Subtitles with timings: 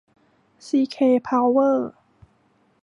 [0.65, 0.97] ซีเค
[1.27, 1.89] พาวเวอร์